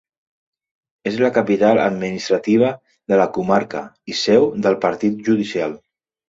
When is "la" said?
1.23-1.29, 3.21-3.29